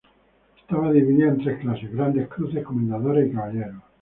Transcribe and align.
Estaba 0.59 0.91
dividida 0.91 1.27
en 1.27 1.37
tres 1.43 1.59
clases: 1.59 1.93
grandes 1.93 2.27
cruces, 2.27 2.63
comendadores 2.65 3.27
y 3.31 3.35
caballeros. 3.35 3.83